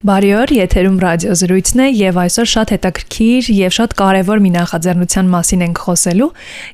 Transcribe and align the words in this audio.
Բարի 0.00 0.28
օր, 0.32 0.50
եթերում 0.56 0.94
ռադիո 0.96 1.34
զրույցն 1.36 1.80
է 1.84 1.86
եւ 1.92 2.18
այսօր 2.22 2.46
շատ 2.48 2.70
հետաքրքիր 2.72 3.48
եւ 3.52 3.72
շատ 3.76 3.94
կարեւոր 3.98 4.38
մի 4.40 4.52
նախաձեռնության 4.54 5.26
մասին 5.28 5.64
ենք 5.66 5.80
խոսելու։ 5.84 6.28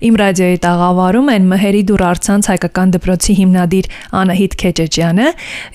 Իմ 0.07 0.19
ռադիոյի 0.21 0.61
տաղավարում 0.63 1.31
են 1.35 1.49
Մհերի 1.51 1.81
դուր 1.91 2.05
արցանց 2.07 2.49
հայկական 2.53 2.93
դպրոցի 2.95 3.35
հիմնադիր 3.41 3.89
Անահիտ 4.23 4.55
Քեչեջյանը 4.63 5.27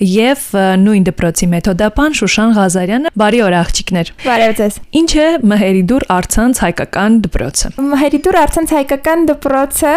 եւ 0.08 0.46
նույն 0.80 1.04
դպրոցի 1.12 1.50
մեթոդապան 1.52 2.16
Շուշան 2.22 2.56
Ղազարյանը։ 2.56 3.12
Բարի 3.20 3.44
օր 3.44 3.58
աղջիկներ։ 3.60 4.12
Բարև 4.24 4.56
ձեզ։ 4.62 4.80
Ինչ 5.02 5.12
է 5.12 5.28
Մհերի 5.52 5.84
դուր 5.92 6.08
արցանց 6.16 6.62
հայկական 6.64 7.20
դպրոցը։ 7.28 7.72
Մհերի 7.92 8.22
դուր 8.24 8.40
արցանց 8.46 8.74
հայկական 8.80 9.28
դպրոցը 9.28 9.92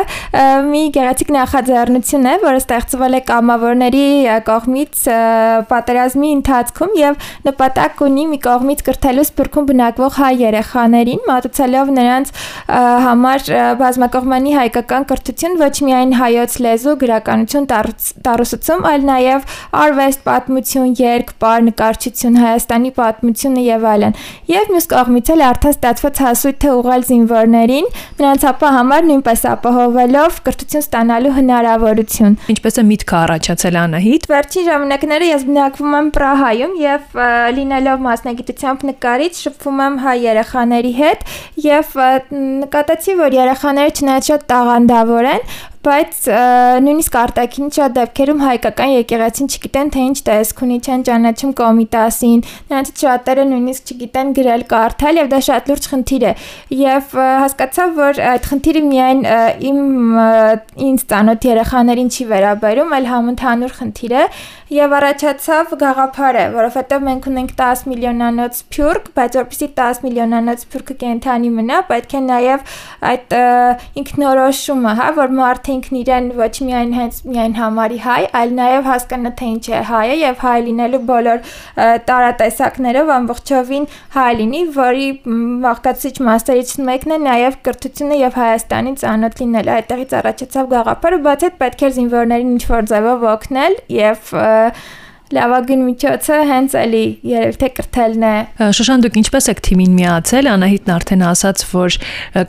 մի 0.76 0.84
գեղեցիկ 1.00 1.34
նախաձեռնություն 1.40 2.28
է, 2.28 2.36
որը 2.44 2.62
ստեղծվել 2.66 3.16
է 3.16 3.24
կամավորների 3.32 4.06
կողմից 4.52 5.08
պատերազմի 5.72 6.36
ընթացքում 6.36 6.96
եւ 7.00 7.20
նպատակ 7.46 8.02
ունի 8.06 8.26
մի 8.32 8.40
կողմից 8.46 8.84
կրթելու 8.86 9.26
սփռքում 9.30 9.68
բնակվող 9.70 10.18
հայ 10.20 10.32
երեխաներին, 10.42 11.22
մատուցելով 11.30 11.92
նրանց 11.96 12.32
համար 13.06 13.46
բազմակողմանի 13.82 14.56
հայկական 14.56 15.06
կրթություն 15.12 15.58
ոչ 15.62 15.76
միայն 15.86 16.16
հայոց 16.20 16.58
լեզու, 16.66 16.96
գրականություն, 17.06 17.68
տարուսացում, 18.26 18.86
այլ 18.90 19.06
նաև 19.10 19.56
արվեստ, 19.86 20.24
պատմություն, 20.26 20.96
երգ, 21.00 21.34
պար, 21.42 21.66
նկարչություն, 21.70 22.40
Հայաստանի 22.46 22.92
պատմությունը 22.96 23.64
եւ 23.66 23.86
այլն։ 23.92 24.18
Եվ 24.50 24.72
մյուս 24.76 24.88
կողմից 24.92 25.32
էլ 25.36 25.44
արդեն 25.46 25.76
ստացված 25.76 26.22
հասույթը 26.26 26.74
ուղղել 26.80 27.06
զինվորներին, 27.10 27.90
նրանց 28.20 28.46
ապա 28.52 28.72
համար 28.76 29.08
նույնպես 29.10 29.46
ապահովելով 29.52 30.40
կրթություն 30.46 30.86
ստանալու 30.86 31.34
հնարավորություն։ 31.36 32.38
Ինչպես 32.56 32.80
է 32.82 32.86
միտքը 32.92 33.18
առաջացել 33.22 33.80
Անահիտ։ 33.86 34.28
Վերջին 34.36 34.68
ժամանակները 34.70 35.30
ես 35.32 35.48
բնակվում 35.50 35.96
եմ 36.00 36.12
Պրահայում 36.16 36.76
եւ 36.86 37.20
լինելով 37.56 38.04
մասնագիտությամբ 38.06 38.86
նկարիչ 38.90 39.32
շփվում 39.40 39.82
եմ 39.86 39.96
հայ 40.06 40.16
երեխաների 40.26 40.94
հետ 41.00 41.26
եւ 41.66 41.96
նկատեցի, 42.66 43.16
որ 43.22 43.38
երեխաները 43.40 43.96
չնայած 43.96 44.30
շատ 44.32 44.46
տաղանդավոր 44.52 45.30
են, 45.36 45.48
բայց 45.86 46.20
նույնիսկ 46.86 47.16
արտաքին 47.20 47.72
շատ 47.76 47.94
դեպքերում 47.96 48.40
հայկական 48.42 48.92
եկեղեցին 48.96 49.50
չգիտեն 49.54 49.92
թե 49.94 50.06
ինչ 50.10 50.18
տեսք 50.30 50.64
ունի, 50.66 50.78
չեն 50.86 51.06
ճանաչում 51.10 51.54
կոմիտասին, 51.60 52.42
նրանցից 52.72 53.04
շատերը 53.06 53.46
նույնիսկ 53.52 53.94
չգիտեն 53.94 54.34
գրել, 54.40 54.66
կարդալ 54.74 55.20
եւ 55.22 55.30
դա 55.36 55.40
շատ 55.46 55.70
լուրջ 55.72 55.88
խնդիր 55.94 56.26
է։ 56.26 56.34
Եվ 56.82 57.16
հասկացա, 57.46 57.88
որ 58.02 58.22
այդ 58.34 58.50
խնդիրը 58.50 58.84
միայն 58.90 59.24
իմ 59.70 59.80
ինձ 60.90 61.06
ծանոթ 61.14 61.50
երեխաներին 61.52 62.10
չի 62.16 62.28
վերաբերում, 62.34 62.96
այլ 62.96 63.10
համընդհանուր 63.14 63.76
խնդիր 63.80 64.16
է 64.16 64.26
եւ 64.76 64.94
առաջացավ 64.98 65.74
գաղափարը, 65.78 66.44
որովհետեւ 66.56 67.04
մենք 67.06 67.28
ունենք 67.30 67.52
10 67.60 67.84
միլիոնանոց 67.92 68.62
փյուրք, 68.74 69.10
բայց 69.20 69.38
որպեսզի 69.38 69.68
10 69.78 70.00
միլիոնանոց 70.06 70.64
փյուրքը 70.74 70.96
կենթանի 71.04 71.52
մնա, 71.60 71.82
պետք 71.92 72.16
է 72.18 72.22
նաեւ 72.26 72.74
այդ 73.12 73.36
ինքնորոշումը, 74.02 74.96
հա, 75.00 75.10
որ 75.22 75.36
մարդը 75.38 75.75
ինքն 75.76 76.00
իրեն 76.02 76.30
ոչ 76.40 76.54
միայն 76.68 76.94
հենց 76.96 77.20
միայն 77.30 77.56
համարի 77.60 78.00
հայ, 78.06 78.22
այլ 78.42 78.56
նաև 78.60 78.90
հասկանա 78.90 79.32
թե 79.40 79.50
ինչ 79.56 79.66
է 79.66 79.82
հայը 79.92 80.16
եւ 80.22 80.44
հայ 80.46 80.58
լինելու 80.66 81.02
բոլոր 81.12 81.54
տարատեսակներով 82.10 83.14
ամբողջովին 83.16 83.88
հայ 84.16 84.32
լինի, 84.42 84.62
որի 84.76 85.08
վաղկացիչ 85.66 86.16
մասերից 86.30 86.76
մեկն 86.90 87.16
է 87.16 87.20
նաև 87.26 87.60
կրթությունը 87.66 88.20
եւ 88.22 88.40
Հայաստանի 88.46 88.96
ծանոթ 89.02 89.42
լինելը։ 89.42 89.76
Այդտեղից 89.76 90.16
առաջացավ 90.20 90.70
գաղափարը, 90.76 91.22
բացի 91.26 91.50
այդ 91.50 91.58
պետք 91.62 91.86
էր 91.86 91.96
զինվորներին 91.96 92.54
ինչ 92.56 92.64
որ 92.72 92.90
ձևով 92.92 93.26
օգնել 93.36 93.80
եւ 93.96 94.16
և, 94.16 94.86
լավագույն 95.34 95.82
միջոցը 95.86 96.36
հենց 96.50 96.74
էլի 96.78 97.04
երևի 97.26 97.58
թե 97.62 97.70
կրթելն 97.80 98.26
է։ 98.26 98.34
Շոշան 98.78 99.04
դուք 99.06 99.16
ինչպես 99.22 99.48
եք 99.52 99.62
թիմին 99.66 99.96
միացել։ 99.98 100.50
Անահիտն 100.52 100.94
արդեն 100.96 101.24
ասաց, 101.26 101.64
որ 101.72 101.98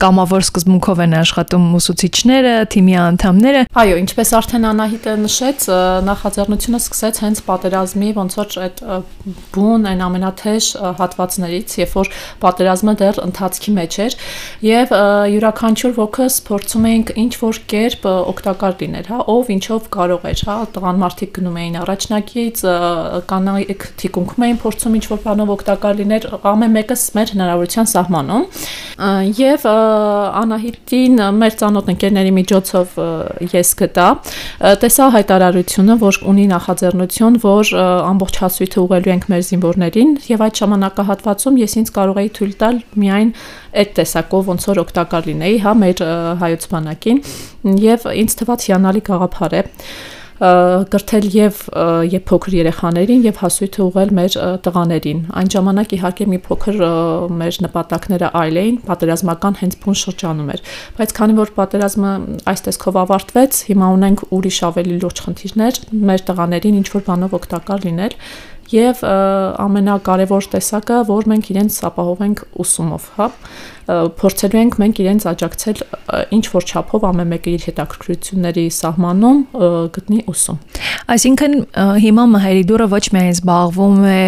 կամավոր 0.03 0.45
սկզբունքով 0.47 1.01
են 1.07 1.17
աշխատում 1.17 1.65
ուսուցիչները, 1.81 2.53
թիմի 2.77 2.97
անդամները։ 3.07 3.63
Այո, 3.81 3.97
ինչպես 4.03 4.33
արդեն 4.37 4.69
Անահիտը 4.71 5.15
նշեց, 5.25 5.67
նախաձեռնությունը 6.11 6.81
սկսեց 6.85 7.21
հենց 7.25 7.43
պատերազմի 7.47 8.11
ոնց 8.21 8.37
որ 8.37 8.59
այդ 8.67 8.83
բուն 9.57 9.89
այն 9.91 10.05
ամենաթեժ 10.07 10.69
հատվածներից, 11.01 11.77
երբ 11.81 11.97
որ 11.97 12.13
պատերազմը 12.45 12.95
դեռ 13.01 13.21
ընթացքի 13.25 13.75
մեջ 13.77 13.99
էր 14.07 14.17
եւ 14.67 14.95
յուրաքանչյուր 15.33 15.97
ոգս 15.97 16.39
փորձում 16.47 16.87
էինք 16.93 17.13
ինչ 17.25 17.33
որ 17.41 17.61
կերպ 17.73 18.07
օգտակար 18.17 18.77
լինել, 18.83 19.09
հա, 19.11 19.21
ով 19.37 19.51
ինչով 19.57 19.89
կարող 19.97 20.27
էր, 20.31 20.43
հա, 20.47 20.57
տղամարդիկ 20.77 21.33
գնում 21.37 21.59
էին 21.63 21.79
առաջնակից 21.87 22.66
կանայք 23.31 23.87
թիկունքում 24.01 24.45
էին 24.47 24.59
փորձում 24.63 24.97
ինչ 24.99 25.05
որ 25.13 25.21
բանով 25.27 25.53
օգտակար 25.57 25.99
լիներ 26.01 26.27
ամեն 26.53 26.75
մեկս 26.77 27.03
մեր 27.17 27.33
հնարավորության 27.37 27.91
սահմանում 27.93 28.45
եւ 29.37 29.67
Անահիտին 29.67 31.23
մեր 31.37 31.57
ծանոթ 31.61 31.91
ընկերների 31.93 32.33
միջոցով 32.37 32.97
ես 33.53 33.73
գտա 33.81 34.07
տեսա 34.85 35.09
հայտարարությունը 35.17 35.97
որ 36.01 36.21
ունի 36.33 36.47
նախաձեռնություն 36.55 37.39
որ 37.45 37.73
ամբողջ 37.83 38.41
հասույթը 38.47 38.81
ուղղելու 38.87 39.13
ենք 39.17 39.29
մեր 39.33 39.45
զինվորներին 39.51 40.17
եւ 40.33 40.45
այդ 40.47 40.61
ժամանակահատվածում 40.63 41.61
ես 41.61 41.77
ինձ 41.83 41.93
կարող 41.97 42.21
էի 42.25 42.33
թույլ 42.41 42.57
տալ 42.63 42.81
միայն 43.05 43.31
այդ 43.77 43.95
տեսակով 44.01 44.51
ոնց 44.53 44.69
որ 44.71 44.83
օգտակար 44.87 45.31
լինեի 45.31 45.57
հա 45.67 45.73
մեր 45.83 46.05
հայոց 46.41 46.69
բանակին 46.73 47.23
եւ 47.85 48.07
ինձ 48.25 48.37
թվաց 48.41 48.69
հիանալի 48.71 49.03
գաղափար 49.11 49.57
է 49.61 49.63
կրթել 50.37 51.27
եւ 51.33 51.61
եւ 52.13 52.25
փոքր 52.29 52.57
երեխաներին 52.57 53.23
եւ 53.25 53.39
հասույթը 53.41 53.81
ուղղել 53.87 54.11
մեր 54.19 54.35
տղաներին։ 54.67 55.23
Այն 55.41 55.51
ժամանակ 55.55 55.95
իհարկե 55.97 56.27
մի 56.33 56.41
փոքր 56.45 56.83
մեր 57.41 57.59
նպատակները 57.67 58.31
այլ 58.43 58.61
էին, 58.63 58.77
պատերազմական 58.91 59.57
հենց 59.63 59.79
բուն 59.81 59.99
շրջանում 60.03 60.51
էր, 60.57 60.65
բայց 61.01 61.15
քանի 61.17 61.39
որ 61.41 61.53
պատերազմը 61.57 62.13
այս 62.53 62.67
տեսքով 62.67 63.01
ավարտվեց, 63.07 63.63
հիմա 63.71 63.89
ունենք 63.97 64.27
ուրիշ 64.37 64.59
ավելի 64.69 64.99
լուրջ 65.07 65.25
խնդիրներ, 65.25 65.81
մեր 66.11 66.27
տղաներին 66.29 66.79
ինչ 66.83 66.89
որ 66.97 67.07
բանով 67.09 67.41
օգտակար 67.41 67.89
լինել 67.89 68.21
եւ 68.73 69.03
ամենակարևոր 69.07 70.51
տեսակը, 70.57 71.01
որ 71.11 71.31
մենք 71.33 71.51
իրենց 71.55 71.81
ապահովենք 71.91 72.45
ուսումով, 72.65 73.09
հա 73.17 73.31
փորձելու 73.87 74.59
ենք 74.59 74.77
մենք 74.83 75.01
իրենց 75.03 75.25
աջակցել 75.31 75.83
ինչ 76.35 76.45
որ 76.51 76.65
չափով 76.67 77.05
ամեն 77.07 77.29
մեկը 77.33 77.53
իր 77.55 77.67
հետաքրքրությունների 77.69 78.65
սահմանում 78.77 79.39
գտնի 79.95 80.19
ուսում։ 80.33 80.59
Այսինքն 81.15 81.55
հիմա 82.03 82.25
Մհերի 82.33 82.65
դուրը 82.67 82.89
ոչ 82.97 83.05
միայն 83.15 83.37
զբաղվում 83.37 84.01
է 84.11 84.19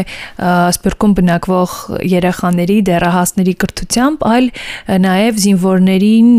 սպիրկում 0.79 1.17
բնակվող 1.19 1.75
երեխաների, 2.15 2.79
դեռահասների 2.87 3.55
կրթությամբ, 3.65 4.25
այլ 4.31 4.49
նաև 5.09 5.43
զինվորներին 5.49 6.33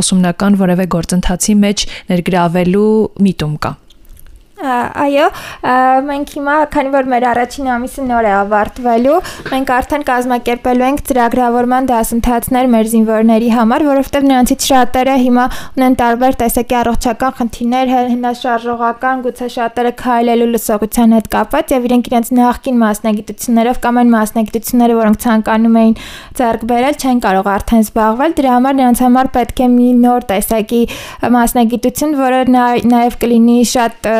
ուսումնական 0.00 0.60
որևէ 0.64 0.88
գործընթացի 0.96 1.60
մեջ 1.66 1.86
ներգրավելու 2.08 2.92
միտում 3.28 3.56
կա։ 3.60 3.76
Այո, 4.62 5.26
մենք 6.06 6.32
հիմա, 6.36 6.56
քանի 6.70 6.90
որ 6.92 7.08
մեր 7.10 7.24
առաջին 7.32 7.68
ամիսը 7.74 8.02
նոր 8.06 8.26
է 8.28 8.32
ավարտվելու, 8.38 9.16
մենք 9.50 9.72
արդեն 9.76 10.04
կազմակերպելու 10.06 10.84
ենք 10.86 11.00
ծրագրավորման 11.08 11.88
դասընթացներ 11.90 12.68
մեր 12.70 12.90
զինվորների 12.92 13.48
համար, 13.56 13.84
որովհետև 13.88 14.28
նրանցից 14.28 14.66
շատերը 14.70 15.16
հիմա 15.22 15.46
ունեն 15.78 15.96
տարբեր 16.02 16.38
տեսակի 16.42 16.78
առողջական 16.82 17.34
խնդիրներ, 17.42 17.92
հնաշարժողական, 18.12 19.24
գուցե 19.26 19.48
շատերը 19.56 19.92
քայլելու 20.02 20.48
լսողության 20.52 21.16
հետ 21.18 21.28
կապված 21.32 21.74
եւ 21.74 21.88
իրենք 21.90 22.12
իրենց 22.12 22.32
նախկին 22.38 22.80
մասնագիտություններով 22.82 23.82
կամ 23.82 24.00
այն 24.02 24.12
մասնագիտությունները, 24.14 24.98
որոնք 25.02 25.22
ցանկանում 25.26 25.78
էին 25.82 25.94
ձեռք 26.38 26.66
բերել, 26.70 26.98
չեն 27.02 27.22
կարող 27.26 27.50
արդեն 27.52 27.82
զբաղվել։ 27.82 28.36
Դրա 28.38 28.52
համար 28.52 28.78
նրանց 28.82 29.02
համար 29.02 29.32
պետք 29.36 29.62
է 29.62 29.68
մի 29.72 29.88
նոր 30.02 30.26
տեսակի 30.32 30.82
մասնագիտություն, 31.32 32.16
որը 32.22 32.40
նաեւ 32.92 33.18
կլինի 33.22 33.58
շատ 33.72 34.10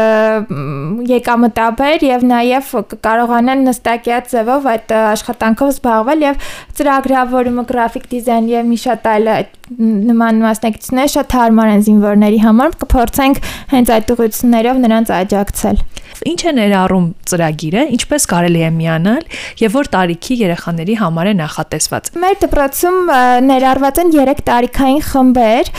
եկամտաբեր 1.12 2.04
եւ 2.08 2.26
նաեւ 2.32 2.72
կարողանան 3.06 3.64
նստակյաց 3.68 4.34
ձևով 4.34 4.68
այդ 4.72 4.94
աշխատանքով 5.02 5.72
զբաղվել 5.76 6.26
եւ 6.26 6.50
ծրագրավորումը, 6.78 7.66
գրաֆիկ 7.72 8.10
դիզայն 8.12 8.50
եւ 8.52 8.68
մի 8.72 8.78
շատ 8.82 9.08
այլ 9.12 9.32
նման 9.72 10.42
մասնակիցներ 10.42 11.12
շատ 11.16 11.38
հարմար 11.38 11.72
են 11.76 11.86
զինվորների 11.86 12.42
համար 12.42 12.76
կփորձենք 12.82 13.42
հենց 13.72 13.96
այդ 13.96 14.12
ուղղություններով 14.16 14.82
նրանց 14.86 15.16
աջակցել 15.22 15.82
ինչ 16.28 16.40
է 16.46 16.52
ներառում 16.58 17.06
ծրագիրը, 17.30 17.84
ինչպես 17.96 18.26
կարելի 18.30 18.62
է 18.66 18.70
միանալ 18.76 19.24
եւ 19.62 19.76
որ 19.78 19.90
տարիքի 19.94 20.36
երեխաների 20.42 20.96
համար 21.00 21.30
է 21.30 21.34
նախատեսված։ 21.40 22.10
Մեր 22.22 22.36
դպրոցում 22.44 23.00
ներառված 23.48 24.02
են 24.02 24.12
3 24.16 24.44
տարիքային 24.50 25.02
խմբեր 25.08 25.72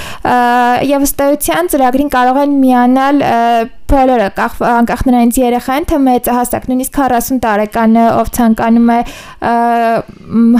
եւ 0.90 1.08
ըստ 1.08 1.24
էության 1.28 1.72
ծրագրին 1.74 2.12
կարող 2.18 2.42
են 2.44 2.58
միանալ 2.64 3.24
բոլորը 3.92 4.30
անկախ 4.70 5.02
նրանից 5.08 5.38
երեխան 5.42 5.88
թե 5.90 5.98
մեծահասակ 6.08 6.68
նույնիսկ 6.72 7.00
40 7.00 7.40
տարեկանը 7.44 8.06
ով 8.22 8.32
ցանկանում 8.38 8.92
է 8.94 9.00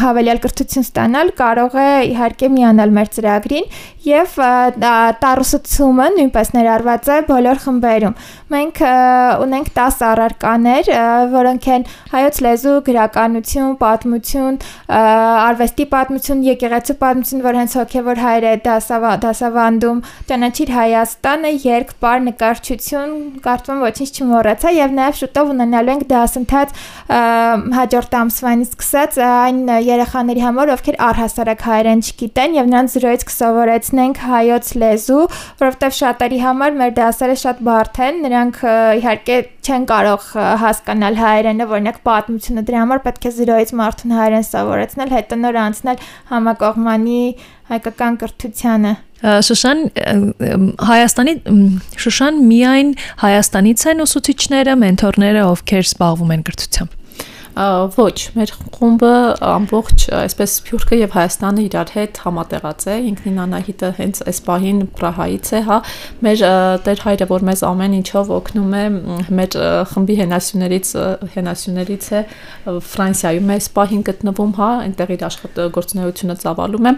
հավելյալ 0.04 0.42
կրթություն 0.44 0.86
ստանալ 0.88 1.32
կարող 1.40 1.78
է 1.84 1.88
իհարկե 2.12 2.50
միանալ 2.54 2.94
մեր 2.98 3.12
ծրագրին 3.18 3.68
եւ 4.04 4.36
տարուսացումը 5.24 6.08
նույնպես 6.18 6.54
ներառված 6.58 7.10
է 7.14 7.18
բոլոր 7.30 7.62
խմբերում 7.64 8.18
մենք 8.54 8.82
ունենք 9.46 9.72
10 9.80 10.04
առարկաներ 10.10 10.92
որոնք 11.34 11.70
են 11.78 11.88
հայոց 12.14 12.42
լեզու 12.48 12.76
գրականություն 12.90 13.78
պատմություն 13.84 14.60
արվեստի 15.00 15.88
պատմություն 15.94 16.44
եկեղեցու 16.50 16.98
պատմություն 17.04 17.46
որ 17.48 17.60
հենց 17.62 17.78
հոգեվոր 17.80 18.24
հայր 18.24 18.50
է 18.52 18.56
դասավանդում 18.68 20.04
ճանաչիր 20.34 20.74
Հայաստանը 20.74 21.54
երկ 21.64 21.96
պար 22.04 22.24
նկարչություն 22.28 23.23
կարծում 23.44 23.74
եմ 23.74 23.84
ոչինչ 23.84 24.10
չմոռացա 24.14 24.72
եւ 24.74 24.94
նաեւ 24.98 25.18
շուտով 25.20 25.52
ունենալու 25.54 25.94
ենք 25.94 26.06
դասընթաց 26.14 26.74
հաջորդ 27.78 28.18
ամսվանից 28.20 28.74
սկսած 28.74 29.18
այն 29.28 29.60
երեխաների 29.88 30.44
համար, 30.44 30.72
ովքեր 30.74 30.98
առհասարակ 31.08 31.66
հայերեն 31.68 32.04
չգիտեն 32.04 32.58
եւ 32.58 32.70
նրանց 32.74 32.96
զրոյից 32.98 33.26
կսովորեցնենք 33.30 34.22
հայոց 34.34 34.72
լեզու, 34.84 35.24
որովհետեւ 35.64 35.98
շատերի 36.00 36.40
համար 36.44 36.78
մեր 36.84 36.94
դասերը 37.00 37.38
շատ 37.44 37.64
բարդ 37.70 38.02
են, 38.08 38.22
նրանք 38.28 38.62
իհարկե 39.04 39.40
չեն 39.64 39.88
կարող 39.94 40.30
հասկանալ 40.64 41.20
հայերենը, 41.24 41.68
օրինակ 41.74 42.00
պատմությունը 42.08 42.66
դրա 42.68 42.84
համար 42.84 43.04
պետք 43.08 43.28
է 43.30 43.34
զրոյից 43.38 43.74
մարդուն 43.80 44.16
հայերեն 44.18 44.48
սովորեցնել, 44.50 45.14
հետո 45.18 45.40
նոր 45.44 45.60
անցնել 45.64 46.04
համակողմանի 46.34 47.22
հայկական 47.74 48.20
կրթությանը 48.24 48.94
Շուշան 49.24 49.84
Հայաստանի 50.90 51.36
Շուշան 52.04 52.42
միայն 52.50 52.90
Հայաստանից 53.24 53.86
են 53.94 54.04
ուսուցիչները, 54.04 54.76
մենթորները, 54.84 55.46
ովքեր 55.54 55.88
զբաղվում 55.88 56.36
են 56.36 56.44
կրթությամբ 56.50 57.00
ոչ, 57.54 58.34
մեր 58.34 58.52
խումբը 58.74 59.14
ամբողջ 59.46 60.04
այսպես 60.18 60.54
Սփյուռքը 60.58 60.98
եւ 61.04 61.12
Հայաստանը 61.14 61.66
իրար 61.68 61.92
հետ 61.94 62.22
համատեղած 62.24 62.86
է։ 62.90 62.96
Ինքնին 63.10 63.38
Անահիտը 63.44 63.90
հենց 64.00 64.22
այս 64.32 64.40
պահին 64.48 64.80
Պրահայից 64.98 65.52
է, 65.54 65.62
հա։ 65.68 65.78
Մեր 66.26 66.44
Տեր 66.88 67.04
հայրը, 67.04 67.28
որ 67.30 67.46
մեզ 67.50 67.64
ամեն 67.70 67.94
ինչով 68.00 68.32
օգնում 68.38 68.74
է, 68.74 68.84
մեր 69.38 69.58
խմբի 69.94 70.18
հենասյուներից 70.24 70.94
հենասյուներից 71.34 72.08
է 72.14 72.24
Ֆրանսիայում 72.94 73.54
այս 73.54 73.70
պահին 73.78 74.04
գտնվում, 74.10 74.54
հա, 74.58 74.70
այնտեղ 74.88 75.14
իր 75.14 75.26
աշխատգործունեությունը 75.30 76.38
ծավալում 76.44 76.90
է։ 76.90 76.94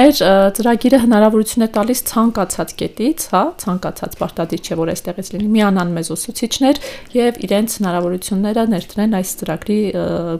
Մեր 0.00 0.14
ծրագիրը 0.60 1.02
հնարավորություն 1.04 1.66
է 1.66 1.70
տալիս 1.76 2.02
ցանկացած 2.10 2.74
կետից, 2.80 3.26
հա, 3.34 3.42
ցանկացած 3.64 4.18
պարտադիր 4.20 4.64
չէ, 4.64 4.78
որ 4.80 4.92
այստեղից 4.94 5.30
լինի, 5.34 5.48
միանան 5.60 5.94
մեզ 5.98 6.12
ուսուցիչներ 6.14 6.80
եւ 7.16 7.40
իրենց 7.50 7.76
հնարավորությունները 7.80 8.66
ներդրեն 8.70 9.16
այս 9.20 9.34
ծրագրի 9.40 9.80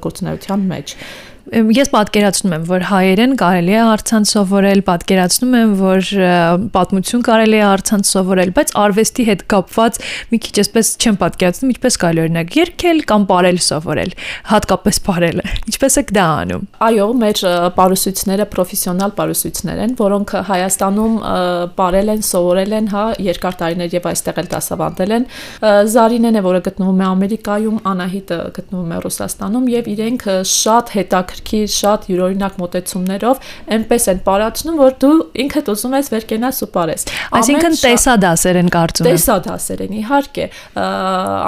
գործունեության 0.06 0.66
մեջ 0.72 0.94
Ես 1.48 1.88
պատկերացնում 1.90 2.52
եմ, 2.54 2.64
որ 2.68 2.84
հայերեն 2.90 3.32
կարելի 3.40 3.72
է 3.72 3.78
արցանց 3.80 4.32
սովորել, 4.34 4.80
պատկերացնում 4.86 5.54
եմ, 5.56 5.70
որ 5.80 6.10
պատմություն 6.74 7.22
կարելի 7.26 7.56
է 7.58 7.62
արցանց 7.66 8.10
սովորել, 8.10 8.52
բայց 8.58 8.72
արվեստի 8.80 9.26
հետ 9.30 9.44
կապված 9.50 9.98
մի 10.30 10.40
քիչ 10.44 10.54
էսպես 10.60 10.90
չեմ 11.00 11.18
պատկերացնում, 11.20 11.72
ինչպես 11.74 11.98
կարելի 12.04 12.22
օրինակ 12.26 12.56
երկել 12.60 13.02
կամ 13.10 13.24
ապարել 13.30 13.58
սովորել, 13.66 14.14
հատկապես 14.50 15.00
ապարելը։ 15.00 15.44
Ինչպես 15.70 15.98
եք 16.00 16.12
դա 16.20 16.26
անում։ 16.40 16.68
Այո, 16.90 17.08
մեր 17.20 17.42
պարուսույցները 17.80 18.46
պրոֆեսիոնալ 18.54 19.14
պարուսույցներ 19.20 19.82
են, 19.86 19.96
որոնք 20.00 20.34
Հայաստանում 20.50 21.14
ապարել 21.30 22.12
են, 22.14 22.24
սովորել 22.30 22.76
են, 22.80 22.90
հա, 22.94 23.04
երկար 23.30 23.58
տարիներ 23.60 23.96
եւ 23.96 24.08
այստեղ 24.10 24.40
էլ 24.40 24.50
դասավանդել 24.54 25.14
են։ 25.16 25.26
Զարինեն 25.94 26.40
է, 26.40 26.44
որը 26.50 26.62
գտնվում 26.68 27.00
է 27.00 27.06
Ամերիկայում, 27.10 27.80
Անահիտը 27.90 28.40
գտնվում 28.60 28.90
է 28.90 29.00
Ռուսաստանում 29.04 29.70
եւ 29.70 29.90
իրենք 29.94 30.26
շատ 30.50 30.94
հետաքրքիր 31.00 31.29
հետաքրքիր 31.30 31.70
շատ 31.70 32.06
յուրօրինակ 32.10 32.56
մոտեցումներով 32.60 33.40
այնպես 33.76 34.06
են 34.10 34.20
parachնում, 34.26 34.78
որ 34.80 34.94
դու 35.00 35.12
ինքդ 35.44 35.70
ուզում 35.70 35.94
ես 35.96 36.10
վեր 36.10 36.26
կենաս 36.30 36.60
ու 36.64 36.68
parես։ 36.74 37.06
Այսինքն 37.40 37.76
տեսադասեր 37.80 38.58
են 38.60 38.70
կարծում 38.74 39.08
Տեսադասեր 39.10 39.82
են, 39.86 39.94
իհարկե։ 40.00 40.46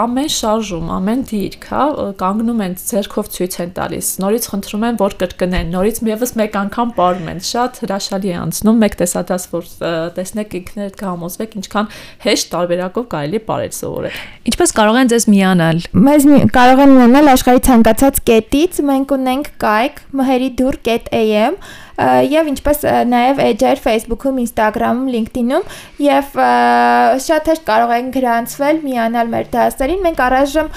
Ամեն 0.03 0.31
շարժում, 0.37 0.91
ամեն 0.97 1.25
դիրք, 1.33 1.67
հա, 1.73 1.85
կանգնում 2.23 2.63
են 2.63 2.77
ձերքով 2.83 3.31
ցույց 3.33 3.59
են 3.63 3.73
տալիս։ 3.79 4.11
Նորից 4.23 4.49
խնդրում 4.53 4.87
են, 4.89 5.01
որ 5.03 5.17
կրկնեն, 5.23 5.73
նորից 5.73 6.01
եւս 6.13 6.35
մեկ 6.43 6.59
անգամ 6.63 6.95
parում 6.99 7.31
են։ 7.33 7.43
Շատ 7.53 7.81
հրաշալի 7.83 8.33
է 8.33 8.37
անցնում 8.43 8.83
մեկ 8.83 8.97
տեսադաս, 9.03 9.47
որ 9.53 9.71
տեսնեք 10.19 10.57
ինքներդ 10.63 10.99
կհամոզվեք 11.03 11.57
ինչքան 11.63 11.91
հեշտ 12.23 12.51
տարբերակով 12.53 13.07
կարելի 13.13 13.39
է 13.39 13.45
parել 13.49 13.73
սովորել։ 13.83 14.21
Ինչպես 14.53 14.75
կարող 14.79 14.99
են 15.03 15.13
ձեզ 15.13 15.27
միանալ։ 15.33 15.83
Մեզ 16.03 16.27
կարող 16.53 16.83
են 16.83 16.95
միանալ 16.99 17.33
աշխարհի 17.33 17.63
ցանկացած 17.69 18.21
կետից։ 18.29 18.81
Մենք 18.93 19.15
ունենք 19.17 19.51
կայք 19.73 20.01
մհերիդուր.am 20.21 21.55
եւ 21.99 22.49
ինչպես 22.53 22.85
նաեւ 23.13 23.41
էջեր 23.47 23.81
Facebook-ում, 23.83 24.39
Instagram-ում, 24.43 25.09
LinkedIn-ում 25.13 25.65
եւ 26.03 26.37
շատ 27.27 27.51
հեշտ 27.53 27.65
կարող 27.69 27.93
են 27.97 28.09
գրանցվել, 28.17 28.81
միանալ 28.87 29.33
մեր 29.33 29.51
դասերին։ 29.53 30.01
Մենք 30.07 30.23
առայժմ 30.27 30.71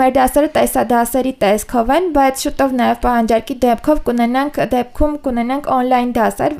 մեր 0.00 0.14
դասերը 0.16 0.50
տեսադասերի 0.56 1.34
տեսքով 1.44 1.92
են, 1.96 2.08
բայց 2.16 2.44
շուտով 2.46 2.74
նաեւ 2.80 3.00
պահանջարկի 3.04 3.56
դեպքով 3.64 4.02
կունենանք 4.08 4.60
դեպքում 4.74 5.14
կունենանք 5.26 5.70
on-line 5.76 6.14
դասեր, 6.16 6.56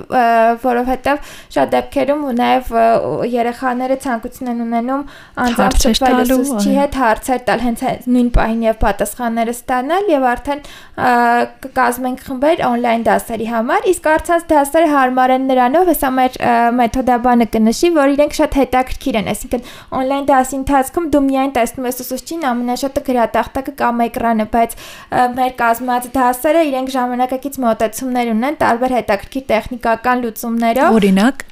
որովհետեւ 0.64 1.32
շատ 1.56 1.74
դեպքերում 1.76 2.24
ու 2.30 2.34
նաեւ 2.40 2.72
երեխաները 3.30 3.98
ցանկություն 4.04 4.50
են 4.50 4.62
ունենում 4.66 5.04
անձամբ 5.44 5.78
շփվել 5.84 6.34
ուսուցչի 6.36 6.76
հետ 6.80 6.98
հարցեր 7.00 7.42
տալ 7.48 7.64
հենց 7.66 7.84
նույն 8.10 8.30
պահին 8.36 8.64
եւ 8.66 8.78
պատասխանները 8.84 9.54
ստանալ 9.56 10.10
եւ 10.10 10.26
արդեն 10.30 10.62
կկազմենք 11.64 12.24
խմբեր 12.26 12.64
on-line 12.70 13.06
դասերի 13.08 13.48
համար 13.50 13.69
համար, 13.70 13.86
իսկ 13.90 14.06
արցած 14.10 14.46
դասերը 14.50 14.88
հարմար 14.90 15.32
են 15.34 15.44
նրանով, 15.50 15.90
հեսա 15.90 16.08
մեր 16.16 16.38
մեթոդաբանը 16.78 17.46
կնշի, 17.54 17.90
որ 17.94 18.14
իրենք 18.14 18.34
շատ 18.38 18.56
հետաքրքիր 18.60 19.18
են, 19.20 19.28
այսինքն 19.30 19.68
on-line 20.00 20.26
դասի 20.30 20.56
ընթացքում 20.60 21.06
դու 21.14 21.22
միայն 21.28 21.54
տեսնում 21.58 21.88
ես 21.90 22.02
ուսուցչին 22.04 22.48
ամենաշատը 22.50 23.04
գրատախտակը 23.10 23.76
կամ 23.80 24.02
էկրանը, 24.08 24.48
բայց 24.56 24.76
մեր 25.38 25.54
կազմած 25.60 26.10
դասերը 26.18 26.66
իրենք 26.70 26.94
ժամանակակից 26.96 27.62
մոտեցումներ 27.66 28.34
ունեն, 28.34 28.60
տարբեր 28.64 28.98
հետաքրքիր 29.00 29.46
տեխնիկական 29.54 30.26
լուծումներով։ 30.26 31.00
Օրինակ 31.00 31.49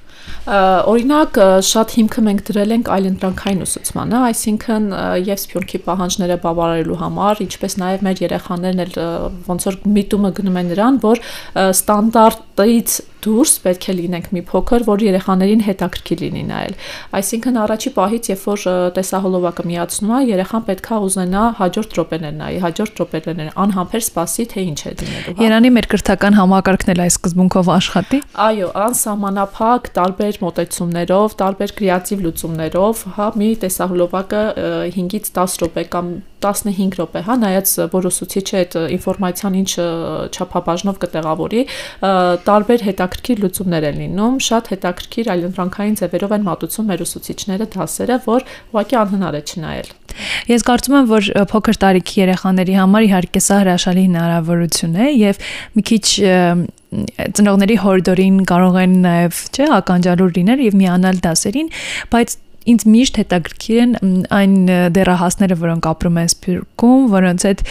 Օրինակ 0.49 1.39
շատ 1.69 1.95
հիմքը 1.99 2.23
մենք 2.25 2.43
դրել 2.49 2.75
ենք 2.79 2.91
այլընտրանքային 2.95 3.65
ուսուցմանը, 3.67 4.21
այսինքն 4.29 4.87
եւ 5.29 5.43
սփյուռքի 5.43 5.81
պահանջները 5.89 6.39
բավարարելու 6.45 6.99
համար, 7.03 7.43
ինչպես 7.45 7.77
նաեւ 7.83 8.07
մեր 8.09 8.23
երեխաներն 8.25 8.85
էլ 8.87 8.97
ոնց 9.51 9.69
որ 9.69 9.79
միտումը 9.99 10.33
գնում 10.39 10.59
են 10.63 10.73
նրան, 10.73 11.01
որ 11.05 11.23
ստանդարտից 11.69 12.99
դուրս 13.29 13.53
պետք 13.65 13.89
է 13.89 13.95
լինենք 13.99 14.29
մի 14.35 14.43
փոքր, 14.49 14.85
որ 14.89 15.05
երեխաներին 15.05 15.63
հետաքրքիր 15.69 16.23
լինի 16.25 16.45
նայել։ 16.49 16.75
Այսինքն 17.19 17.59
առաջի 17.63 17.91
պահից, 17.99 18.29
երբ 18.33 18.45
որ 18.49 18.65
տեսահոլովակը 18.99 19.67
միացնում 19.69 20.13
է, 20.19 20.21
երեխան 20.29 20.65
պետքա 20.69 21.01
ուզենա 21.09 21.43
հաջորդ 21.59 21.99
րոպեներ 21.99 22.35
նայի, 22.39 22.59
հաջորդ 22.65 23.03
րոպեներ 23.03 23.51
անհամբեր 23.65 24.05
սպասի, 24.09 24.47
թե 24.53 24.65
ինչ 24.69 24.79
է 24.79 24.93
դինելու, 25.03 25.35
հա։ 25.39 25.45
Երանի 25.49 25.73
մեր 25.77 25.89
կրթական 25.93 26.39
համակարգն 26.39 26.93
էլ 26.95 27.03
այս 27.05 27.19
սկզբունքով 27.19 27.71
աշխատի։ 27.79 28.21
Այո, 28.49 28.69
անսահմանափակ 28.89 29.91
տարբեր 29.99 30.41
մոտեցումներով, 30.45 31.37
տարբեր 31.43 31.75
կրեատիվ 31.79 32.25
լուծումներով, 32.29 33.05
հա, 33.19 33.29
մի 33.39 33.51
տեսահոլովակը 33.65 34.43
5-ից 34.99 35.33
10 35.39 35.59
րոպե 35.65 35.87
կամ 35.93 36.13
15 36.45 36.97
րոպե, 36.99 37.23
հա, 37.27 37.37
նայած 37.43 37.73
որ 37.93 38.09
ուսուցիչը 38.09 38.59
այդ 38.59 38.77
ինֆորմացիան 38.99 39.59
ինչ 39.59 39.71
չափաբաժնով 40.39 41.01
կտեղավորի, 41.05 41.63
տարբեր 42.49 42.85
հետաքրքիր 42.89 43.43
լուծումներ 43.45 43.87
են 43.89 44.01
լինում, 44.03 44.39
շատ 44.49 44.71
հետաքրքիր 44.75 45.33
այլընտրանքային 45.35 45.99
ձևերով 45.99 46.35
են 46.39 46.47
մատուցում 46.49 46.89
մեր 46.93 47.05
ուսուցիչները 47.09 47.69
դասերը, 47.75 48.19
որ 48.29 48.49
ուղղակի 48.73 48.99
անհնար 49.03 49.39
է 49.39 49.43
չնայել։ 49.49 49.93
Ես 50.49 50.65
կարծում 50.67 50.97
եմ, 50.99 51.07
որ 51.09 51.29
փոքր 51.53 51.79
տարիքի 51.85 52.21
երեխաների 52.23 52.75
համար 52.79 53.07
իհարկե 53.09 53.43
սա 53.45 53.59
հրաշալի 53.61 54.05
հնարավորություն 54.09 54.97
է 54.99 55.09
եւ 55.19 55.41
մի 55.79 55.85
քիչ 55.91 56.07
ծնողների 56.89 57.77
հորդորին 57.85 58.37
կարող 58.49 58.77
են 58.83 58.95
նաև 59.05 59.41
չէ 59.53 59.67
ականջալուր 59.79 60.31
լինել 60.39 60.63
եւ 60.65 60.79
միանալ 60.81 61.19
դասերին, 61.27 61.69
բայց 62.15 62.37
ինձ 62.73 62.85
միշտ 62.93 63.21
հետաքրքիր 63.23 63.81
են 63.85 64.13
այն 64.39 64.55
դերահասները, 64.97 65.59
որոնք 65.63 65.89
ապրում 65.93 66.21
են 66.23 66.31
Սփյուռքում, 66.35 67.07
որոնց 67.15 67.47
հետ 67.49 67.65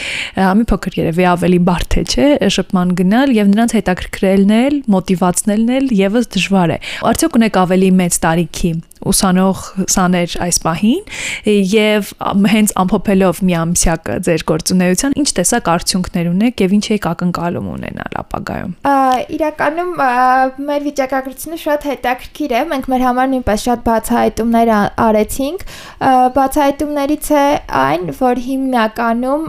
մի 0.58 0.68
փոքր 0.72 0.98
երևի 0.98 1.28
ավելի 1.32 1.60
բարդ 1.68 1.98
է, 1.98 2.04
չէ, 2.08 2.28
շփման 2.58 2.94
գնալ 2.98 3.34
եւ 3.38 3.52
նրանց 3.54 3.76
հետաքրքրելն 3.78 4.54
էլ, 4.58 4.78
մոտիվացնելն 4.98 5.74
էլ 5.78 5.90
եւս 6.02 6.30
դժվար 6.36 6.76
է։ 6.76 6.78
Արդյոք 7.12 7.40
ունեք 7.42 7.60
ավելի 7.64 7.90
մեծ 8.02 8.22
տարիքի 8.26 8.72
ուսանող 9.06 9.62
սաներ 9.92 10.34
այս 10.42 10.58
պահին 10.64 11.02
եւ 11.72 12.10
հենց 12.52 12.74
ամփոփելով 12.82 13.40
մի 13.46 13.56
ամսյակը 13.62 14.16
ձեր 14.26 14.44
գործունեության 14.50 15.16
ինչ 15.22 15.28
տեսակ 15.38 15.70
արդյունքներ 15.74 16.30
ունեք 16.32 16.62
եւ 16.64 16.74
ինչ 16.78 16.84
եք 16.96 17.08
ակնկալում 17.12 17.68
ունենալ 17.74 18.18
ապագայում 18.22 18.74
իրականում 19.38 19.92
մեր 20.68 20.86
վիճակագրությունը 20.88 21.60
շատ 21.62 21.88
հետաքրքիր 21.92 22.56
է 22.58 22.62
մենք 22.72 22.90
մեր 22.92 23.06
համար 23.08 23.30
նույնպես 23.34 23.66
շատ 23.68 23.84
բացահայտումներ 23.88 24.72
արեցինք 25.04 25.64
բացահայտումներից 26.38 27.30
է 27.38 27.44
այն 27.82 28.08
որ 28.18 28.40
հիմնականում 28.46 29.44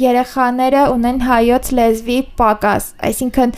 երեխաները 0.00 0.82
ունեն 0.94 1.20
հայոց 1.28 1.70
լեզվի 1.80 2.18
պակաս 2.40 2.88
այսինքն 3.10 3.54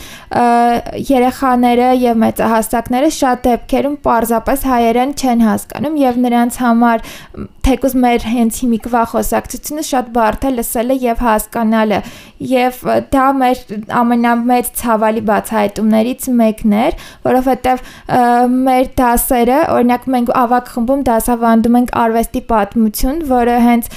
երեխաները 1.13 1.89
եւ 2.03 2.21
մեծահասակները 2.25 3.11
շատ 3.19 3.43
դեպքերում 3.49 3.97
պարզապես 4.07 4.67
հայերեն 4.73 5.17
չեն 5.23 5.45
հասկանում 5.47 5.99
եւ 6.03 6.21
նրանց 6.27 6.61
համար 6.63 7.07
թեկուզ 7.63 7.93
մեր 8.03 8.25
հենց 8.27 8.57
հիմիկվա 8.63 9.01
խոսակցությունը 9.13 9.83
շատ 9.87 10.07
բարդ 10.17 10.47
է 10.47 10.49
լսելը 10.57 10.95
եւ 11.03 11.21
հասկանալը 11.23 11.99
եւ 12.49 12.79
դա 13.13 13.27
մեր 13.39 13.61
ամենամեծ 13.99 14.71
ցավալի 14.81 15.23
բացահայտումներից 15.29 16.27
մեկն 16.39 16.75
էր, 16.81 16.97
որովհետեւ 17.27 17.83
մեր 18.67 18.89
դասերը, 18.99 19.59
օրինակ 19.77 20.07
մենք 20.15 20.33
ավակ 20.43 20.71
խմբում 20.73 21.05
դասավանդում 21.13 21.77
ենք 21.79 21.93
արվեստի 22.03 22.41
պատմություն, 22.51 23.21
որը 23.31 23.57
հենց 23.67 23.89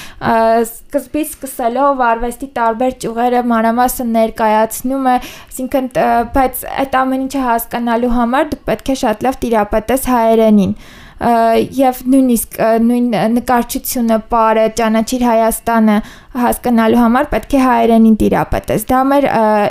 սկզբից 0.66 1.32
սկսելով 1.36 2.04
արվեստի 2.10 2.48
տարբեր 2.60 2.94
ճյուղերը 3.04 3.42
մանրամասն 3.52 4.12
ներկայացնում 4.16 5.08
է, 5.10 5.16
այսինքն 5.46 5.90
բայց 6.36 6.62
այդ 6.84 7.00
ամեն 7.00 7.26
ինչը 7.26 7.42
հասկանալու 7.46 8.14
համար 8.16 8.52
դու 8.52 8.62
պետք 8.70 8.92
է 8.92 8.96
շատ 9.02 9.26
լավ 9.26 9.40
տիրապետես 9.46 10.08
հայերենին 10.12 10.78
եւ 11.16 12.00
նույնիսկ 12.12 12.58
նույն 12.84 13.06
նկարչությունը, 13.36 14.18
պարը, 14.32 14.64
ճանաչիր 14.76 15.22
Հայաստանը 15.26 15.96
հասկանալու 16.36 16.98
համար 17.00 17.28
պետք 17.32 17.54
է 17.56 17.60
հայերենին 17.64 18.16
տիրապետես։ 18.20 18.82
Դա 18.90 19.00
մեր 19.10 19.26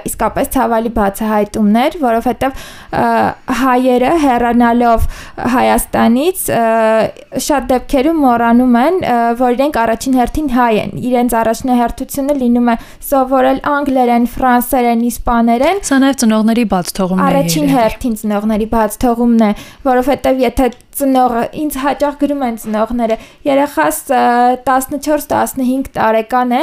իսկապես 0.10 0.50
ցավալի 0.56 0.92
բացահայտումն 0.96 1.78
էր, 1.82 1.98
որովհետեւ 2.02 2.64
հայերը 3.62 4.14
հեռանալով 4.26 5.06
Հայաստանից 5.56 6.42
շատ 7.46 7.70
դեպքերում 7.72 8.22
մոռանում 8.26 8.78
են, 8.82 9.00
որ 9.42 9.58
իրենք 9.60 9.80
առաջին 9.84 10.18
հերթին 10.22 10.50
հայ 10.56 10.74
են։ 10.82 10.96
Իրենց 11.06 11.38
առաջնահերթությունը 11.42 12.38
լինում 12.42 12.72
է 12.74 12.76
սովորել 13.06 13.62
անգլերեն, 13.76 14.28
ֆրանսերեն, 14.36 15.06
իսպաներեն։ 15.12 15.84
Սա 15.86 16.02
նաև 16.06 16.20
ծնողների 16.26 16.66
բաց 16.74 16.94
թողումն 17.00 17.22
է։ 17.22 17.30
Առաջին 17.30 17.72
հերթին 17.76 18.18
ծնողների 18.24 18.70
բաց 18.74 18.98
թողումն 19.06 19.46
է, 19.46 19.52
որովհետեւ 19.86 20.44
եթե 20.46 20.70
ծնողը 21.00 21.44
ինձ 21.62 21.78
հաճախ 21.86 22.18
գրում 22.22 22.44
են 22.46 22.58
ծնողները 22.64 23.18
երեխաս 23.46 23.98
14-15 24.70 25.90
տարեկան 25.96 26.54
է 26.56 26.62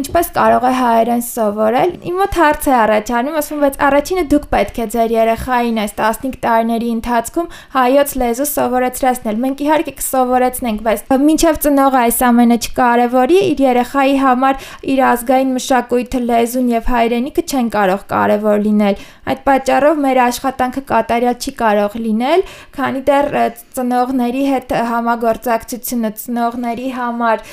ինչպես 0.00 0.30
կարող 0.36 0.66
է 0.66 0.72
հայերեն 0.80 1.22
սովորել 1.26 1.94
իմ 2.10 2.18
մոտ 2.22 2.38
հարց 2.42 2.68
է 2.68 2.74
առաջանում 2.82 3.38
ասում 3.42 3.62
բայց 3.62 3.78
առաջինը 3.88 4.24
դուք 4.32 4.46
պետք 4.52 4.80
է 4.82 4.86
ձեր 4.94 5.14
երեխային 5.16 5.80
այս 5.82 5.94
15 6.02 6.38
տարիների 6.42 6.90
ընթացքում 6.96 7.50
հայոց 7.76 8.14
լեզու 8.22 8.48
սովորեցրել 8.52 9.40
մենք 9.42 9.62
իհարկե 9.66 9.94
կսովորեցնենք 10.02 10.84
բայց 10.88 11.12
մինչև 11.22 11.60
ծնողը 11.66 12.00
այս 12.02 12.18
ամենը 12.32 12.58
չկարևորի 12.66 13.38
իր 13.52 13.62
երեխայի 13.62 14.16
համար 14.22 14.68
իր 14.92 15.02
ազգային 15.12 15.54
մշակույթը 15.56 16.22
լեզուն 16.32 16.70
եւ 16.72 16.90
հայրենիքը 16.92 17.44
չեն 17.52 17.70
կարող 17.76 18.04
կարևոր 18.12 18.62
լինել 18.66 19.02
այդ 19.32 19.42
պատճառով 19.46 20.00
մեր 20.02 20.20
աշխատանքը 20.26 20.82
կատարյալ 20.92 21.36
չի 21.42 21.52
կարող 21.62 21.96
լինել 22.06 22.44
քանի 22.76 23.02
դեռ 23.08 23.36
ծնողների 23.76 24.44
հետ 24.52 24.74
համագործակցությունը 24.92 26.10
ծնողների 26.22 26.88
համար 26.96 27.44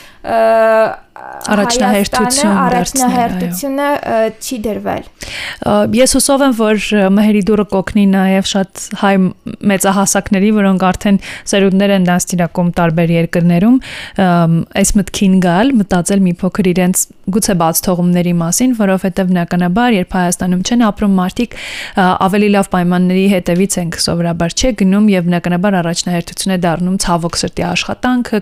առաջնահերթություն 1.49 2.57
առաջնահերթությունը 2.63 3.87
չի 4.39 4.57
դրվել։ 4.65 5.05
Ես 5.99 6.15
հուսով 6.17 6.43
եմ, 6.45 6.55
որ 6.59 6.87
մհերի 7.15 7.41
դուրը 7.49 7.65
կօգնի 7.73 8.05
նաև 8.13 8.49
շատ 8.49 8.83
հայ 9.01 9.13
մեծահասակների, 9.71 10.51
որոնք 10.59 10.85
արդեն 10.89 11.19
սերունդներ 11.51 11.93
են 11.95 12.07
դաստիարակում 12.09 12.69
տարբեր 12.79 13.13
երկրներում, 13.15 13.79
այս 14.79 14.93
մտքին 14.99 15.39
գալ, 15.45 15.73
մտածել 15.79 16.23
մի 16.27 16.33
փոքր 16.43 16.69
իրենց 16.73 17.05
գուցե 17.29 17.55
բաց 17.59 17.81
թողումների 17.85 18.33
մասին, 18.39 18.71
որովհետև 18.79 19.29
բնականաբար, 19.29 19.95
երբ 19.99 20.15
Հայաստանում 20.19 20.63
չեն 20.65 20.83
ապրում 20.89 21.17
մարդիկ, 21.19 21.57
ավելի 21.99 22.49
լավ 22.55 22.69
պայմանների 22.73 23.25
հետևից 23.33 23.77
ենք 23.83 23.99
սովորաբար 24.05 24.55
չէ 24.59 24.71
գնում 24.79 25.09
եւ 25.13 25.27
բնականաբար 25.29 25.77
առաջնահերթություն 25.79 26.55
է 26.55 26.59
դառնում 26.65 26.97
ցավոք 27.05 27.39
սրտի 27.39 27.65
աշխատանքը, 27.69 28.41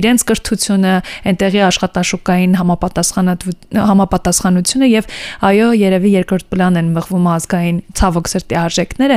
իրենց 0.00 0.26
կրթությունը, 0.30 0.94
այնտեղի 1.30 1.62
աշխատաշ 1.70 2.09
շուկային 2.10 2.52
համապատասխանությունը 2.60 4.86
եւ 4.90 5.04
այո, 5.50 5.68
երևի 5.80 6.10
երկրորդ 6.14 6.46
պլան 6.52 6.74
են 6.80 6.88
մղվում 6.96 7.26
ազգային 7.34 7.78
ցավոք 8.00 8.26
սրտի 8.30 8.58
արժեքները, 8.60 9.16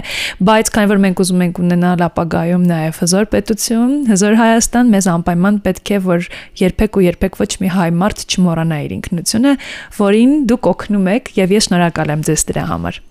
բայց 0.50 0.72
քանի 0.74 0.88
որ 0.94 1.00
մենք 1.04 1.18
ուզում 1.24 1.44
ենք 1.48 1.56
ունենալ 1.64 2.00
ապագայում 2.08 2.68
նաեւ 2.74 2.94
հզոր 3.04 3.26
պետություն, 3.34 3.94
հզոր 4.14 4.34
Հայաստան, 4.44 4.92
մեզ 4.94 5.06
անպայման 5.14 5.56
պետք 5.68 5.94
է 5.94 6.02
որ 6.10 6.20
երբեք 6.64 7.00
ու 7.00 7.06
երբեք 7.08 7.34
ոչ 7.44 7.52
մի 7.64 7.74
հայ 7.78 7.90
մարդ 8.04 8.28
չմոռանա 8.34 8.78
իր 8.88 8.94
ինքնությունը, 9.00 9.58
որին 10.04 10.38
դուք 10.54 10.72
օգնում 10.74 11.10
եք 11.18 11.34
եւ 11.44 11.58
ես 11.60 11.70
շնորհակալ 11.70 12.18
եմ 12.18 12.30
ձեզ 12.30 12.48
դրա 12.52 12.66
համար։ 12.74 13.02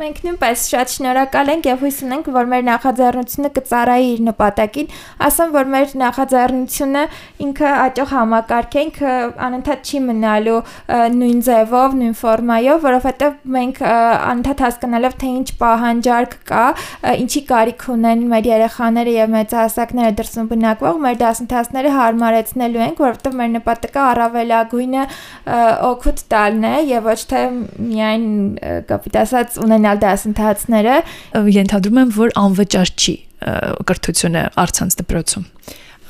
Մենք 0.00 0.20
նույնպես 0.24 0.62
շատ 0.70 0.92
շնորհակալ 0.94 1.50
ենք 1.52 1.66
եւ 1.68 1.82
հույս 1.84 1.96
ունենք, 2.06 2.28
որ 2.32 2.46
մեր 2.48 2.62
նախաձեռնությունը 2.64 3.48
կծառայի 3.56 4.06
իր 4.10 4.20
նպատակին, 4.30 4.86
ասեմ, 5.26 5.50
որ 5.52 5.66
մեր 5.74 5.90
նախաձեռնությունը 6.00 7.02
ինքը 7.44 7.72
աճող 7.84 8.14
համակարգ 8.14 8.76
է, 8.80 8.84
ինքը 8.86 9.10
անընդհատ 9.46 9.90
չի 9.90 10.00
մնալու 10.06 10.60
նույն 11.20 11.42
ձևով, 11.50 11.96
նույն 12.00 12.14
ֆորմայով, 12.20 12.80
որովհետեւ 12.86 13.34
մենք 13.56 13.82
անընդհատ 13.90 14.62
հասկանալով 14.64 15.18
թե 15.20 15.32
ինչ 15.40 15.48
պահանջարկ 15.60 16.38
կա, 16.48 16.64
ինչի 17.20 17.44
կարիք 17.50 17.86
ունեն 17.92 18.24
մեր 18.32 18.50
երեխաները 18.50 19.14
եւ 19.20 19.36
մեծահասակները 19.36 20.16
դրսում 20.20 20.50
բնակվող, 20.54 21.00
մեր 21.04 21.20
դասընթացները 21.20 21.94
հարմարեցնելու 22.00 22.84
ենք, 22.88 23.04
որովհետեւ 23.04 23.38
մեր 23.40 23.52
նպատակը 23.58 24.02
առավելագույնը 24.08 25.06
օգուտ 25.90 26.24
տալն 26.30 26.66
է 26.70 26.74
եւ 26.88 27.08
ոչ 27.10 27.20
թե 27.30 27.44
միայն 27.90 28.26
կապիտ 28.90 29.20
ասած 29.20 29.60
ունենալ 29.60 29.89
ունենալ 29.90 30.00
դասընթացները 30.04 30.96
ենթադրում 31.50 32.00
եմ 32.00 32.10
որ 32.14 32.32
անվճար 32.38 32.90
չի 32.94 33.14
կրթությունը 33.88 34.42
արցանց 34.60 34.96
դպրոցում 35.00 35.46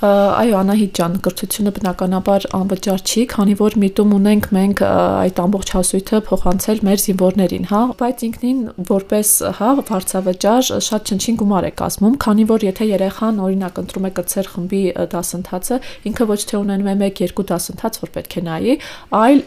Այո, 0.00 0.54
Անահիտ 0.56 0.92
ջան, 0.96 1.16
կրթությունը 1.26 1.70
բնականաբար 1.76 2.44
անվճար 2.56 3.02
չի, 3.04 3.22
քանի 3.34 3.54
որ 3.58 3.74
միտում 3.82 4.12
ունենք 4.16 4.46
մենք 4.56 4.78
այդ 4.88 5.40
ամբողջ 5.44 5.72
հասույթը 5.76 6.20
փոխանցել 6.24 6.78
մեր 6.88 7.02
զինվորներին, 7.04 7.66
հա, 7.68 7.80
բայց 8.00 8.24
ինքնին 8.30 8.62
որպես 8.88 9.32
հա 9.58 9.68
վարձավճար 9.90 10.70
շատ 10.88 11.12
չնչին 11.12 11.36
գումար 11.42 11.68
է 11.68 11.72
կազմում, 11.82 12.16
քանի 12.24 12.46
որ 12.48 12.64
եթե 12.64 12.88
երեխան 12.96 13.42
օրինակ 13.44 13.80
ընտրում 13.84 14.08
է 14.08 14.12
կրծեր 14.16 14.48
խմբի 14.56 14.80
դասընթացը, 15.12 15.78
ինքը 16.08 16.28
ոչ 16.32 16.40
թե 16.48 16.56
ունենում 16.64 16.90
է 16.90 16.96
1-2 17.20 17.46
դասընթաց, 17.52 18.00
որ 18.00 18.14
պետք 18.16 18.38
է 18.40 18.44
նայի, 18.48 18.78
այլ 19.20 19.44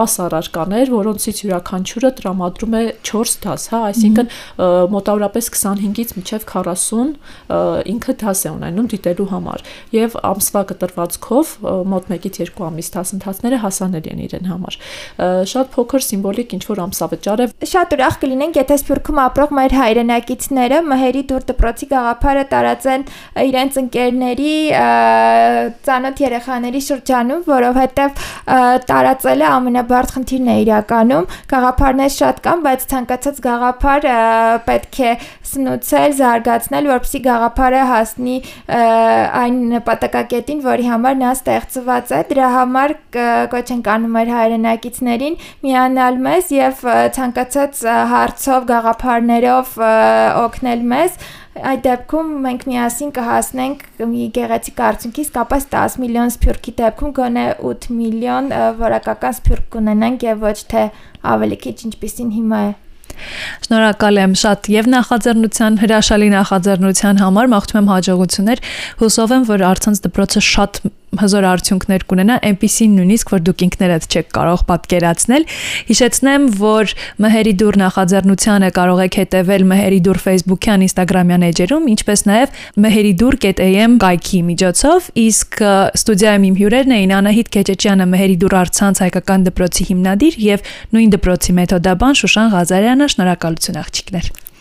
10 0.00 0.16
առարկաներ, 0.24 0.94
որոնցից 0.96 1.44
յուրաքանչյուրը 1.44 2.12
տրամադրում 2.20 2.80
է 2.80 2.82
4 3.12 3.36
դաս, 3.44 3.68
հա, 3.74 3.82
այսինքն 3.90 4.32
մոտավորապես 4.96 5.52
25-ից 5.52 6.16
մինչև 6.16 6.48
40 6.54 7.14
ինքը 7.90 8.18
դաս 8.24 8.44
է 8.46 8.54
ունենում 8.56 8.90
դիտելու 8.94 9.30
համար 9.34 9.49
համար 9.50 9.64
եւ 9.94 10.16
ամսվա 10.30 10.62
կտրվածքով 10.70 11.52
մոտ 11.90 12.10
1-ից 12.14 12.38
2 12.54 12.66
ամիս 12.70 12.90
դասընթացները 12.94 13.60
հասանելի 13.64 14.12
են 14.14 14.22
իրեն 14.26 14.48
համար 14.50 14.76
շատ 15.50 15.70
փոքր 15.74 16.04
սիմվոլիկ 16.06 16.54
ինչ 16.56 16.62
որ 16.70 16.82
ամսավճար 16.86 17.42
է 17.44 17.48
շատ 17.70 17.94
ուրախ 17.96 18.18
կլինենք 18.24 18.58
եթե 18.60 18.78
Սփյուռքում 18.80 19.20
ապրող 19.24 19.54
մեր 19.58 19.74
հայրենակիցները 19.80 20.80
մհերի 20.90 21.22
դուր 21.30 21.46
դպրոցի 21.50 21.88
գաղափարը 21.90 22.44
տարածեն 22.50 23.06
իրենց 23.50 23.78
ընկերների 23.80 24.54
ծանոթ 25.90 26.22
երեխաների 26.24 26.82
շրջանում 26.90 27.42
որովհետեւ 27.50 28.24
տարածելը 28.90 29.48
ամենաբարձ 29.50 30.14
խնդիրն 30.16 30.50
է 30.50 30.56
իրականում 30.64 31.28
գաղափարներ 31.50 32.14
շատ 32.20 32.42
կան 32.46 32.64
բայց 32.66 32.86
ցանկացած 32.90 33.40
գաղափար 33.46 34.08
պետք 34.70 35.00
է 35.00 35.12
սնուցել 35.50 36.16
զարգացնել 36.20 36.90
որպեսզի 36.90 37.20
գաղափարը 37.26 37.84
հասնի 37.90 38.36
այն 39.40 39.58
նպատակակետին, 39.70 40.62
որի 40.64 40.86
համար 40.90 41.18
նա 41.20 41.32
ստեղծված 41.36 42.12
է։ 42.16 42.20
Դրա 42.30 42.48
համար 42.54 42.94
կոչ 43.52 43.64
ենք 43.74 43.90
անում 43.94 44.16
մեր 44.16 44.32
հայրենակիցներին 44.36 45.38
միանալ 45.66 46.18
մեզ 46.26 46.50
եւ 46.56 46.82
ցանկացած 47.18 47.84
հարցով, 48.14 48.66
գաղափարներով 48.70 49.76
օգնել 50.44 50.84
մեզ 50.94 51.20
այդ 51.50 51.80
դեպքում 51.84 52.28
մենք 52.44 52.66
միասին 52.70 53.10
կհասնենք 53.16 53.80
մի 54.10 54.26
գեղեցիկ 54.36 54.82
արդյունքի, 54.90 55.24
իսկապես 55.26 55.66
10 55.72 55.96
միլիոն 56.04 56.30
սփյուռքի 56.36 56.74
դեպքում 56.80 57.14
գոնե 57.18 57.46
8 57.72 57.88
միլիոն 57.96 58.52
որակական 58.84 59.36
սփյուռք 59.40 59.66
կունենանք 59.74 60.28
եւ 60.30 60.46
ոչ 60.46 60.58
թե 60.70 60.84
ավելի 61.34 61.60
քիչ 61.66 61.76
ինչպեսին 61.90 62.30
հիմա 62.38 62.62
է 62.68 62.70
Շնորհակալ 63.66 64.20
եմ 64.24 64.36
շատ 64.42 64.70
եւ 64.74 64.90
նախաձեռնության 64.94 65.78
հրաշալի 65.84 66.30
նախաձեռնության 66.36 67.20
համար 67.24 67.52
մաղթում 67.54 67.80
եմ 67.80 67.92
հաջողություններ։ 67.94 68.64
Հուսով 69.02 69.36
եմ, 69.36 69.44
որ 69.50 69.66
արցանց 69.70 70.02
դպրոցը 70.06 70.44
շատ 70.50 70.82
հզոր 71.18 71.46
արդյունքներ 71.50 72.04
կունենա, 72.10 72.36
այնպիսին 72.46 72.92
նույնիսկ 73.00 73.32
որ 73.34 73.40
դուք 73.46 73.62
ինքներդ 73.66 74.06
չեք 74.10 74.28
կարող 74.36 74.60
պատկերացնել։ 74.70 75.46
Հիշեցնեմ, 75.90 76.44
որ 76.60 76.92
Մհերի 77.24 77.54
դուր 77.60 77.78
նախաձեռնությանը 77.80 78.70
կարող 78.78 79.02
եք 79.06 79.18
հետևել 79.20 79.64
Մհերի 79.70 80.00
դուր 80.06 80.20
Facebook-յան, 80.26 80.84
Instagram-յան 80.86 81.46
էջերում, 81.50 81.88
ինչպես 81.94 82.24
նաև 82.30 82.60
meheridur.am 82.86 83.96
կայքի 84.04 84.40
միջոցով, 84.50 85.10
իսկ 85.24 85.60
ստուդիայում 86.00 86.46
իմ 86.50 86.60
հյուրերն 86.60 86.94
էին 87.00 87.16
Անահիտ 87.20 87.50
Քեչեչյանը, 87.58 88.06
Մհերի 88.14 88.38
դուր 88.44 88.56
արցանց 88.60 89.02
հայկական 89.06 89.48
դպրոցի 89.50 89.88
հիմնադիր 89.90 90.38
եւ 90.46 90.70
նույն 90.94 91.16
դպրոցի 91.16 91.58
մեթոդաբան 91.60 92.22
Շուշան 92.22 92.54
Ղազարյանը, 92.54 93.10
շնորհակալություն 93.16 93.82
աղջիկներ։ 93.82 94.32